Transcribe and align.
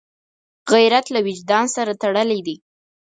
غیرت 0.73 1.05
له 1.13 1.19
وجدان 1.27 1.65
سره 1.75 1.91
تړلی 2.01 2.39
دی 2.47 2.55